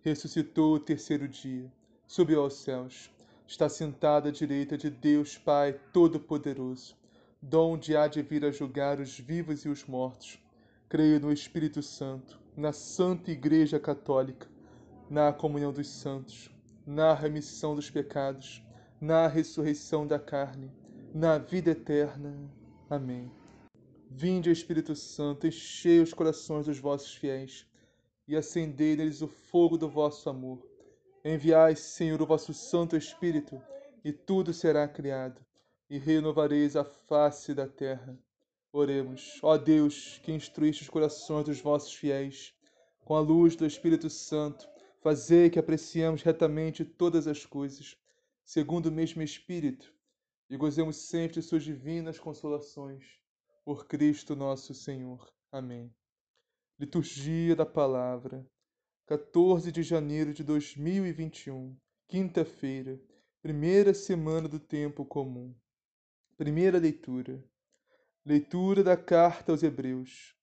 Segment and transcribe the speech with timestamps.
[0.00, 1.70] ressuscitou o terceiro dia,
[2.06, 3.10] subiu aos céus,
[3.46, 6.96] está sentado à direita de Deus Pai Todo-Poderoso,
[7.42, 10.38] donde há de vir a julgar os vivos e os mortos.
[10.88, 14.48] Creio no Espírito Santo, na Santa Igreja Católica,
[15.10, 16.50] na comunhão dos santos,
[16.86, 18.62] na remissão dos pecados,
[19.00, 20.70] na ressurreição da carne,
[21.14, 22.34] na vida eterna.
[22.88, 23.30] Amém.
[24.10, 27.67] Vinde, Espírito Santo, enchei os corações dos vossos fiéis
[28.28, 30.62] e acendei neles o fogo do vosso amor.
[31.24, 33.60] Enviai, Senhor, o vosso Santo Espírito,
[34.04, 35.44] e tudo será criado,
[35.88, 38.16] e renovareis a face da terra.
[38.70, 42.54] Oremos, ó Deus, que instruíste os corações dos vossos fiéis,
[43.00, 44.68] com a luz do Espírito Santo,
[45.00, 47.96] fazei que apreciemos retamente todas as coisas,
[48.44, 49.92] segundo o mesmo Espírito,
[50.50, 53.04] e gozemos sempre de suas divinas consolações.
[53.64, 55.30] Por Cristo nosso Senhor.
[55.50, 55.97] Amém.
[56.80, 58.48] Liturgia da Palavra,
[59.08, 61.76] 14 de janeiro de 2021,
[62.06, 63.02] quinta-feira,
[63.42, 65.52] primeira semana do tempo comum.
[66.36, 67.44] Primeira leitura.
[68.24, 70.36] Leitura da carta aos Hebreus.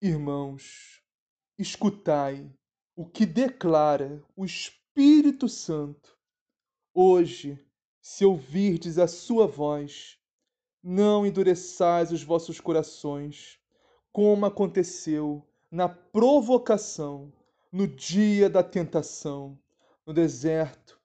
[0.00, 1.04] Irmãos,
[1.58, 2.50] escutai
[2.94, 6.16] o que declara o Espírito Santo.
[6.94, 7.62] Hoje,
[8.00, 10.18] se ouvirdes a sua voz,
[10.82, 13.60] não endureçais os vossos corações,
[14.10, 17.30] como aconteceu na provocação,
[17.70, 19.58] no dia da tentação,
[20.06, 20.98] no deserto,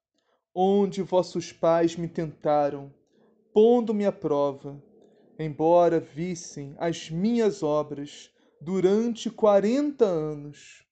[0.56, 2.90] onde vossos pais me tentaram,
[3.54, 4.82] pondo-me à prova,
[5.38, 8.32] embora vissem as minhas obras
[8.62, 10.86] durante quarenta anos.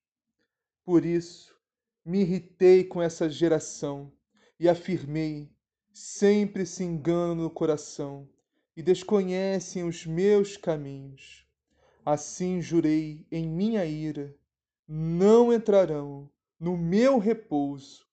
[0.83, 1.55] Por isso,
[2.03, 4.11] me irritei com essa geração
[4.59, 5.49] e afirmei:
[5.93, 8.27] sempre se enganam no coração
[8.75, 11.48] e desconhecem os meus caminhos.
[12.05, 14.33] Assim jurei em minha ira:
[14.87, 18.07] não entrarão no meu repouso.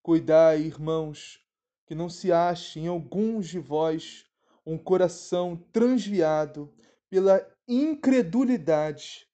[0.00, 1.44] Cuidai, irmãos,
[1.86, 4.24] que não se ache em alguns de vós
[4.64, 6.72] um coração transviado
[7.10, 9.28] pela incredulidade,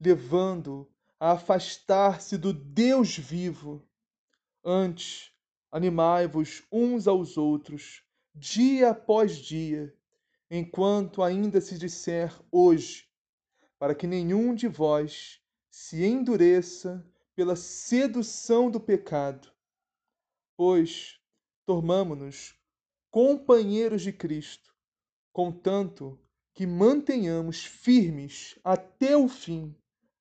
[0.00, 3.86] levando a afastar-se do Deus vivo.
[4.64, 5.32] Antes,
[5.70, 8.02] animai-vos uns aos outros,
[8.34, 9.94] dia após dia,
[10.50, 13.07] enquanto ainda se disser hoje
[13.78, 15.40] para que nenhum de vós
[15.70, 19.52] se endureça pela sedução do pecado.
[20.56, 21.20] Pois
[21.64, 22.56] tornamo-nos
[23.10, 24.74] companheiros de Cristo,
[25.32, 26.18] contanto
[26.52, 29.74] que mantenhamos firmes até o fim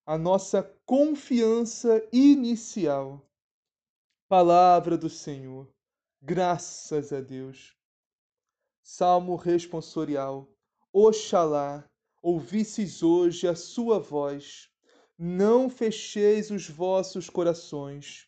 [0.08, 3.30] a nossa confiança inicial.
[4.30, 5.70] Palavra do Senhor,
[6.22, 7.76] graças a Deus.
[8.82, 10.50] Salmo responsorial.
[10.94, 11.84] Oxalá
[12.30, 14.68] ouvisseis hoje a sua voz,
[15.18, 18.28] não fecheis os vossos corações.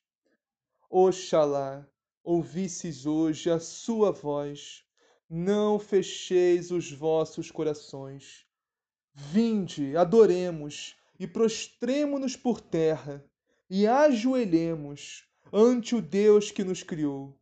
[0.89, 1.85] Oxalá,
[2.23, 4.85] ouvisseis hoje a sua voz,
[5.29, 8.45] não fecheis os vossos corações.
[9.13, 13.21] Vinde, adoremos e prostremo-nos por terra
[13.69, 17.37] e ajoelhemos ante o Deus que nos criou,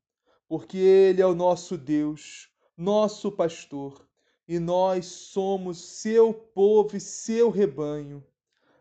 [0.48, 4.07] porque Ele é o nosso Deus, nosso pastor
[4.48, 8.24] e nós somos seu povo e seu rebanho,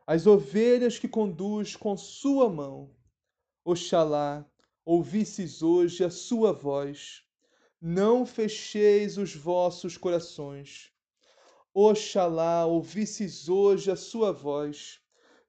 [0.06, 2.94] as ovelhas que conduz com sua mão.
[3.64, 4.48] Oxalá
[4.84, 7.24] ouvisseis hoje a sua voz,
[7.80, 10.92] não fecheis os vossos corações.
[11.74, 15.00] Oxalá ouvisseis hoje a sua voz,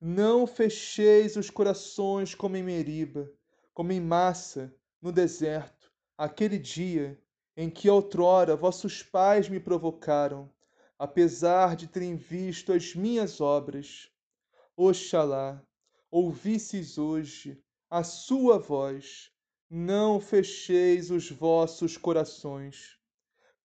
[0.01, 3.31] não fecheis os corações como em Meriba,
[3.73, 7.21] como em Massa, no deserto, aquele dia
[7.59, 10.47] em que outrora vossos pais me provocaram,
[10.99, 14.11] apesar de terem visto as minhas obras.
[14.75, 15.59] Oxalá
[16.11, 17.59] ouvisseis hoje
[17.89, 19.31] a sua voz,
[19.67, 22.99] não fecheis os vossos corações.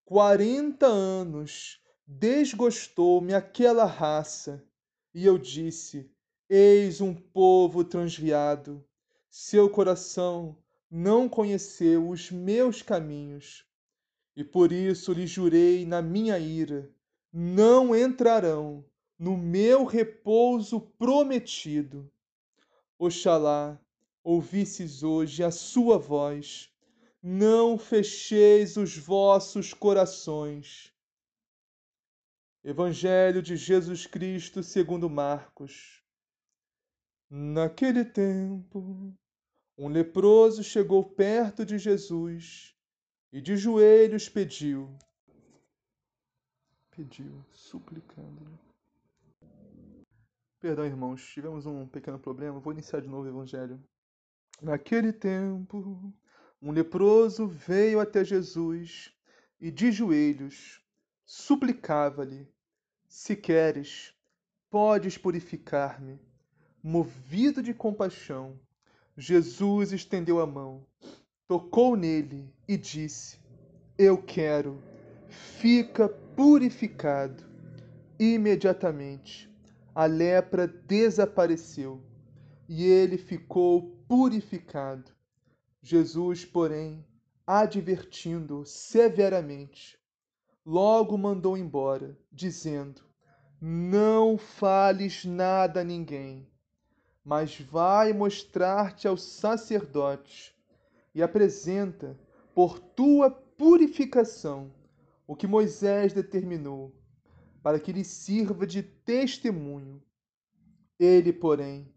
[0.07, 4.65] Quarenta anos desgostou-me aquela raça,
[5.13, 6.11] e eu disse:
[6.49, 8.83] Eis um povo transviado.
[9.29, 10.57] Seu coração
[10.91, 13.67] não conheceu os meus caminhos
[14.35, 16.91] e por isso lhe jurei na minha ira:
[17.33, 18.85] não entrarão
[19.19, 22.11] no meu repouso prometido.
[22.99, 23.81] Oxalá
[24.25, 26.71] ouvisses hoje a sua voz,
[27.23, 30.93] não fecheis os vossos corações.
[32.65, 36.01] Evangelho de Jesus Cristo segundo Marcos.
[37.29, 39.13] Naquele tempo,
[39.77, 42.73] um leproso chegou perto de Jesus
[43.33, 44.95] e de joelhos pediu,
[46.91, 48.59] pediu, suplicando.
[50.61, 52.61] Perdão, irmãos, tivemos um pequeno problema.
[52.61, 53.83] Vou iniciar de novo o evangelho.
[54.61, 56.15] Naquele tempo,
[56.61, 59.13] um leproso veio até Jesus
[59.61, 60.81] e de joelhos
[61.25, 62.47] suplicava-lhe:
[63.09, 64.15] Se queres,
[64.71, 66.21] podes purificar-me.
[66.83, 68.61] Movido de compaixão,
[69.17, 70.87] Jesus estendeu a mão,
[71.53, 73.39] tocou nele e disse:
[73.99, 74.83] Eu quero,
[75.29, 77.45] fica purificado.
[78.19, 79.53] Imediatamente
[79.95, 82.03] a lepra desapareceu
[82.67, 85.13] e ele ficou purificado.
[85.83, 87.05] Jesus, porém,
[87.47, 89.99] advertindo severamente,
[90.65, 93.03] logo mandou embora, dizendo:
[93.61, 96.49] Não fales nada a ninguém,
[97.23, 100.55] mas vai mostrar-te aos sacerdotes
[101.15, 102.19] e apresenta
[102.55, 104.73] por tua purificação
[105.27, 106.95] o que Moisés determinou,
[107.63, 110.03] para que lhe sirva de testemunho.
[110.99, 111.93] Ele, porém,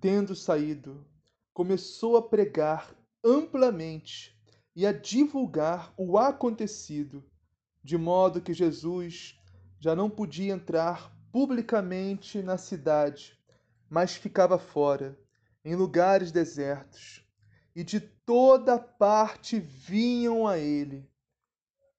[0.00, 1.06] tendo saído,
[1.52, 2.94] começou a pregar
[3.24, 4.38] amplamente
[4.76, 7.24] e a divulgar o acontecido,
[7.82, 9.38] de modo que Jesus
[9.78, 13.38] já não podia entrar publicamente na cidade,
[13.88, 15.18] mas ficava fora,
[15.64, 17.23] em lugares desertos,
[17.74, 21.08] e de toda parte vinham a ele.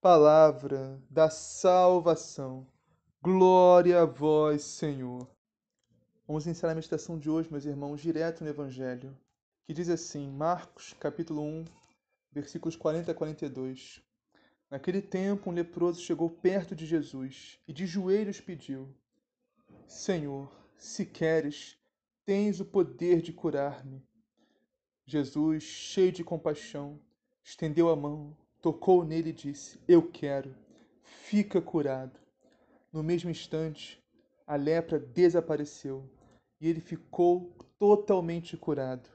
[0.01, 2.67] Palavra da salvação.
[3.21, 5.27] Glória a vós, Senhor.
[6.27, 9.15] Vamos iniciar a meditação de hoje, meus irmãos, direto no Evangelho
[9.65, 11.65] que diz assim, Marcos, capítulo 1,
[12.31, 13.99] versículos 40 a 42.
[14.69, 18.87] Naquele tempo, um leproso chegou perto de Jesus e de joelhos pediu:
[19.87, 21.77] Senhor, se queres,
[22.23, 24.05] tens o poder de curar-me.
[25.07, 26.99] Jesus, cheio de compaixão,
[27.43, 30.55] estendeu a mão, tocou nele e disse: Eu quero,
[31.03, 32.19] fica curado.
[32.91, 34.03] No mesmo instante,
[34.47, 36.09] a lepra desapareceu
[36.59, 39.07] e ele ficou totalmente curado.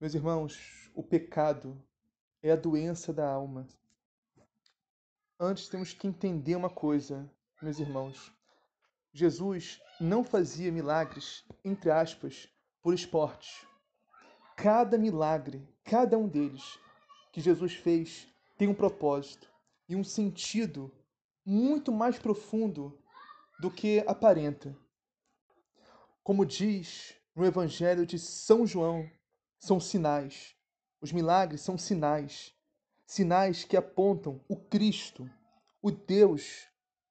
[0.00, 1.80] Meus irmãos, o pecado
[2.42, 3.68] é a doença da alma.
[5.38, 7.30] Antes temos que entender uma coisa,
[7.60, 8.32] meus irmãos.
[9.12, 12.48] Jesus não fazia milagres, entre aspas,
[12.80, 13.64] por esporte.
[14.56, 16.78] Cada milagre, cada um deles
[17.32, 19.50] que Jesus fez tem um propósito
[19.88, 20.92] e um sentido
[21.44, 22.98] muito mais profundo
[23.60, 24.76] do que aparenta.
[26.22, 29.10] Como diz no Evangelho de São João,
[29.58, 30.54] são sinais.
[31.00, 32.54] Os milagres são sinais.
[33.06, 35.28] Sinais que apontam o Cristo,
[35.80, 36.68] o Deus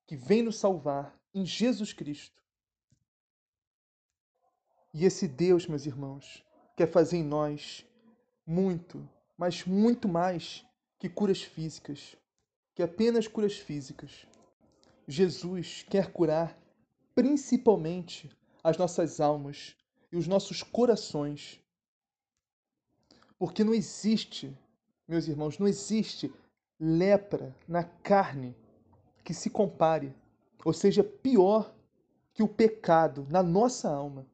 [0.07, 2.41] que vem nos salvar em Jesus Cristo.
[4.93, 6.43] E esse Deus, meus irmãos,
[6.81, 7.85] quer fazer em nós
[8.43, 9.07] muito,
[9.37, 10.65] mas muito mais
[10.97, 12.15] que curas físicas,
[12.73, 14.25] que apenas curas físicas.
[15.07, 16.57] Jesus quer curar
[17.13, 19.75] principalmente as nossas almas
[20.11, 21.61] e os nossos corações
[23.37, 24.51] porque não existe,
[25.07, 26.33] meus irmãos, não existe
[26.79, 28.55] lepra na carne
[29.23, 30.15] que se compare,
[30.65, 31.71] ou seja, pior
[32.33, 34.25] que o pecado na nossa alma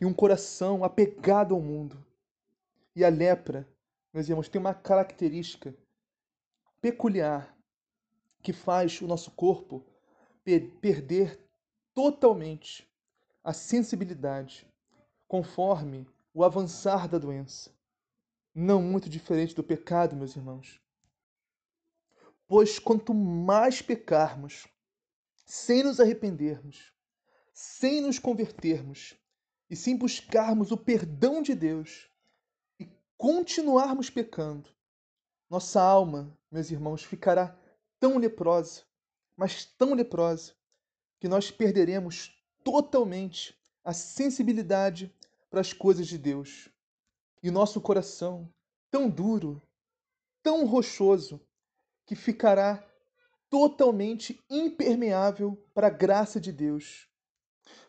[0.00, 2.04] e um coração apegado ao mundo.
[2.94, 3.68] E a lepra,
[4.12, 5.74] meus irmãos, tem uma característica
[6.80, 7.56] peculiar
[8.42, 9.84] que faz o nosso corpo
[10.80, 11.38] perder
[11.92, 12.88] totalmente
[13.42, 14.66] a sensibilidade
[15.26, 17.76] conforme o avançar da doença
[18.58, 20.80] não muito diferente do pecado, meus irmãos.
[22.46, 24.66] Pois quanto mais pecarmos,
[25.44, 26.92] sem nos arrependermos,
[27.52, 29.17] sem nos convertermos
[29.70, 32.08] e sem buscarmos o perdão de Deus
[32.80, 34.70] e continuarmos pecando,
[35.50, 37.56] nossa alma, meus irmãos, ficará
[37.98, 38.82] tão leprosa,
[39.36, 40.54] mas tão leprosa,
[41.20, 42.32] que nós perderemos
[42.62, 45.14] totalmente a sensibilidade
[45.50, 46.68] para as coisas de Deus
[47.42, 48.52] e nosso coração,
[48.90, 49.62] tão duro,
[50.42, 51.40] tão rochoso,
[52.04, 52.84] que ficará
[53.50, 57.08] totalmente impermeável para a graça de Deus.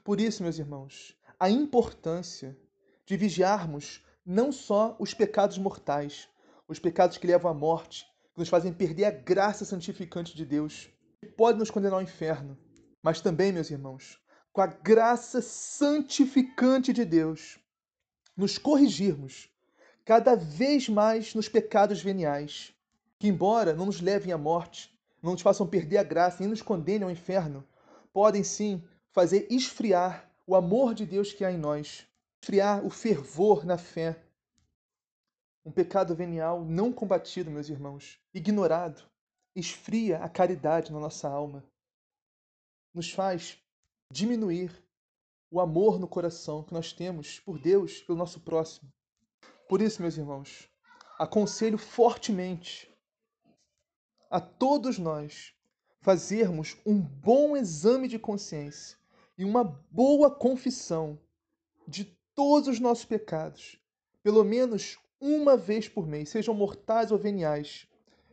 [0.04, 2.58] Por isso, meus irmãos, a importância
[3.06, 6.28] de vigiarmos não só os pecados mortais,
[6.68, 10.90] os pecados que levam à morte, que nos fazem perder a graça santificante de Deus,
[11.22, 12.58] que pode nos condenar ao inferno,
[13.02, 14.20] mas também, meus irmãos,
[14.52, 17.58] com a graça santificante de Deus,
[18.36, 19.50] nos corrigirmos
[20.04, 22.74] cada vez mais nos pecados veniais,
[23.18, 26.62] que, embora não nos levem à morte, não nos façam perder a graça, nem nos
[26.62, 27.66] condenem ao inferno,
[28.12, 32.08] podem sim fazer esfriar o amor de Deus que há em nós,
[32.42, 34.20] esfriar o fervor na fé.
[35.64, 39.04] Um pecado venial não combatido, meus irmãos, ignorado,
[39.56, 41.64] esfria a caridade na nossa alma,
[42.96, 43.60] nos faz
[44.12, 44.72] diminuir
[45.52, 48.92] o amor no coração que nós temos por Deus, pelo nosso próximo.
[49.68, 50.68] Por isso, meus irmãos,
[51.20, 52.92] aconselho fortemente
[54.32, 55.54] a todos nós
[56.02, 58.99] fazermos um bom exame de consciência
[59.40, 61.18] e uma boa confissão
[61.88, 62.04] de
[62.36, 63.80] todos os nossos pecados,
[64.22, 67.88] pelo menos uma vez por mês, sejam mortais ou veniais,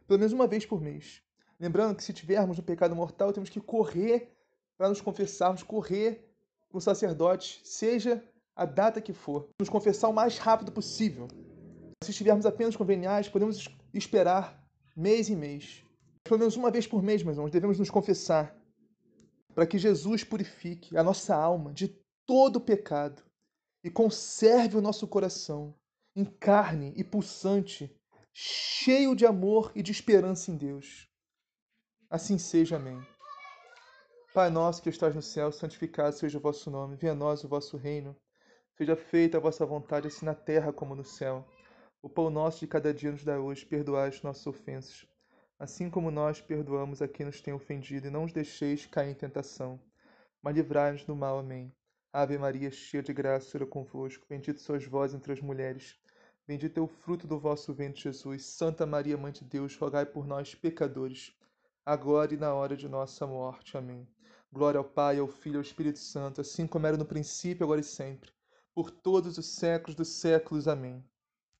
[0.04, 1.22] pelo menos uma vez por mês.
[1.60, 4.36] Lembrando que se tivermos um pecado mortal, temos que correr
[4.76, 6.28] para nos confessarmos, correr
[6.68, 8.20] com o sacerdote, seja
[8.56, 11.28] a data que for, nos confessar o mais rápido possível.
[12.02, 14.60] Se estivermos apenas com veniais, podemos esperar
[14.96, 15.84] mês em mês.
[16.24, 18.60] Pelo menos uma vez por mês, meus irmãos, devemos nos confessar
[19.56, 21.88] para que Jesus purifique a nossa alma de
[22.26, 23.22] todo pecado
[23.82, 25.74] e conserve o nosso coração
[26.14, 27.90] em carne e pulsante,
[28.34, 31.08] cheio de amor e de esperança em Deus.
[32.10, 33.00] Assim seja, amém.
[34.34, 37.48] Pai nosso que estás no céu, santificado seja o vosso nome, venha a nós o
[37.48, 38.14] vosso reino,
[38.76, 41.48] seja feita a vossa vontade, assim na terra como no céu.
[42.02, 45.06] O pão nosso de cada dia nos dá hoje, perdoai as nossas ofensas,
[45.58, 49.14] assim como nós perdoamos a quem nos tem ofendido, e não os deixeis cair em
[49.14, 49.80] tentação,
[50.42, 51.38] mas livrai-nos do mal.
[51.38, 51.72] Amém.
[52.12, 55.98] Ave Maria, cheia de graça, o Senhor é convosco, bendito sois vós entre as mulheres,
[56.46, 58.44] bendito é o fruto do vosso ventre, Jesus.
[58.44, 61.34] Santa Maria, Mãe de Deus, rogai por nós, pecadores,
[61.84, 63.76] agora e na hora de nossa morte.
[63.76, 64.06] Amém.
[64.52, 67.80] Glória ao Pai, ao Filho e ao Espírito Santo, assim como era no princípio, agora
[67.80, 68.30] e sempre,
[68.74, 70.66] por todos os séculos dos séculos.
[70.68, 71.04] Amém.